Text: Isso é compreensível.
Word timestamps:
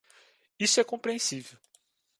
Isso 0.57 0.81
é 0.81 0.83
compreensível. 0.83 1.59